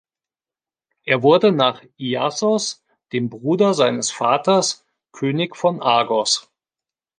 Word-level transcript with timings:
Er 1.03 1.21
wurde 1.21 1.51
nach 1.51 1.83
Iasos, 1.95 2.83
dem 3.13 3.29
Bruder 3.29 3.75
seines 3.75 4.09
Vaters, 4.09 4.83
König 5.11 5.55
von 5.55 5.79
Argos. 5.79 6.49